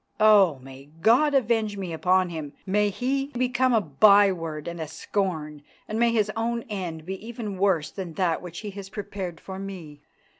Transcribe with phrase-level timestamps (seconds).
[0.19, 0.57] Oh!
[0.63, 2.53] may God avenge me upon him!
[2.65, 7.59] May he become a byword and a scorn, and may his own end be even
[7.59, 10.01] worse than that which he has prepared for me.